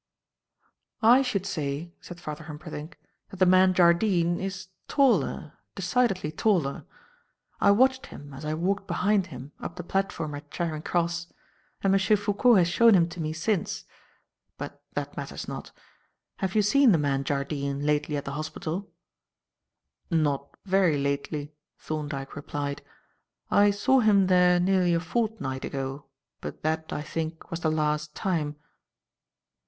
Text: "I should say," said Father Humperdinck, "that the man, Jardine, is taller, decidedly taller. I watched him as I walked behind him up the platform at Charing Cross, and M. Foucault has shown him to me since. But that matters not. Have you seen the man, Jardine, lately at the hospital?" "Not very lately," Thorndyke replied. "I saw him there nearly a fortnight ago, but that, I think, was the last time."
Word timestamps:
"I 1.03 1.21
should 1.21 1.45
say," 1.45 1.93
said 2.01 2.19
Father 2.19 2.45
Humperdinck, 2.45 2.97
"that 3.29 3.37
the 3.37 3.45
man, 3.45 3.71
Jardine, 3.75 4.39
is 4.39 4.69
taller, 4.87 5.53
decidedly 5.75 6.31
taller. 6.31 6.85
I 7.59 7.69
watched 7.69 8.07
him 8.07 8.33
as 8.33 8.43
I 8.43 8.55
walked 8.55 8.87
behind 8.87 9.27
him 9.27 9.51
up 9.59 9.75
the 9.75 9.83
platform 9.83 10.33
at 10.33 10.49
Charing 10.49 10.81
Cross, 10.81 11.27
and 11.83 11.93
M. 11.93 12.17
Foucault 12.17 12.55
has 12.55 12.67
shown 12.67 12.95
him 12.95 13.09
to 13.09 13.19
me 13.21 13.31
since. 13.31 13.85
But 14.57 14.81
that 14.93 15.15
matters 15.15 15.47
not. 15.47 15.71
Have 16.37 16.55
you 16.55 16.63
seen 16.63 16.93
the 16.93 16.97
man, 16.97 17.23
Jardine, 17.23 17.85
lately 17.85 18.17
at 18.17 18.25
the 18.25 18.31
hospital?" 18.31 18.89
"Not 20.09 20.47
very 20.65 20.97
lately," 20.97 21.53
Thorndyke 21.77 22.35
replied. 22.35 22.81
"I 23.51 23.69
saw 23.69 23.99
him 23.99 24.25
there 24.25 24.59
nearly 24.59 24.95
a 24.95 24.99
fortnight 24.99 25.63
ago, 25.63 26.05
but 26.39 26.63
that, 26.63 26.91
I 26.91 27.03
think, 27.03 27.51
was 27.51 27.59
the 27.59 27.69
last 27.69 28.15
time." 28.15 28.55